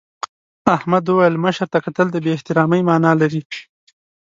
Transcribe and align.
احمد 0.75 1.03
وویل 1.07 1.35
مشر 1.45 1.67
ته 1.73 1.79
کتل 1.85 2.07
د 2.11 2.17
بې 2.23 2.29
احترامۍ 2.37 2.81
مانا 2.89 3.11
لري. 3.21 3.41